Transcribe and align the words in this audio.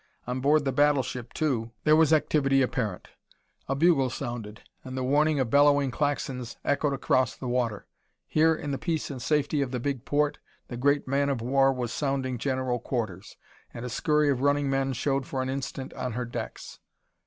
On 0.25 0.39
board 0.39 0.65
the 0.65 0.71
battleship, 0.71 1.31
too, 1.31 1.73
there 1.83 1.95
was 1.95 2.11
activity 2.11 2.63
apparent. 2.63 3.09
A 3.69 3.75
bugle 3.75 4.09
sounded, 4.09 4.61
and 4.83 4.97
the 4.97 5.03
warning 5.03 5.39
of 5.39 5.51
bellowing 5.51 5.91
Klaxons 5.91 6.57
echoed 6.65 6.93
across 6.93 7.35
the 7.35 7.47
water. 7.47 7.85
Here, 8.25 8.55
in 8.55 8.71
the 8.71 8.79
peace 8.79 9.11
and 9.11 9.21
safety 9.21 9.61
of 9.61 9.69
the 9.69 9.79
big 9.79 10.03
port, 10.03 10.39
the 10.69 10.75
great 10.75 11.07
man 11.07 11.29
of 11.29 11.39
war 11.39 11.71
was 11.71 11.93
sounding 11.93 12.39
general 12.39 12.79
quarters, 12.79 13.37
and 13.75 13.85
a 13.85 13.89
scurry 13.89 14.31
of 14.31 14.41
running 14.41 14.71
men 14.71 14.93
showed 14.93 15.27
for 15.27 15.43
an 15.43 15.49
instant 15.49 15.93
on 15.93 16.13
her 16.13 16.25
decks. 16.25 16.79